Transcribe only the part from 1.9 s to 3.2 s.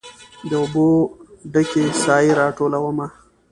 سائې راټولومه